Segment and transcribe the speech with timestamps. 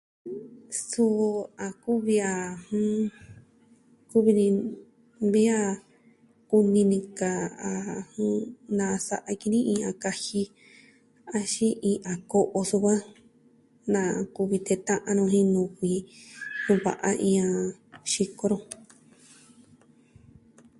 [0.87, 1.29] Suvi
[1.65, 2.33] a kuvi a,
[2.67, 2.89] jɨn,
[4.09, 4.45] kuvi ni
[5.33, 5.61] vi a
[6.49, 7.71] kuvi ni kaa a
[8.77, 10.41] nasa'a ki ni iin a kaji
[11.37, 13.01] axin iin a ko'o sukuan
[13.93, 14.01] na
[14.35, 15.91] kuvi teta'an nu jin nuvi
[16.65, 17.47] kuva'a iin a
[18.11, 18.57] xiko nu.